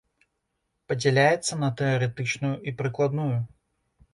Падзяляецца 0.91 1.53
на 1.65 1.69
тэарэтычную 1.81 2.51
і 2.71 2.75
прыкладную. 2.81 3.29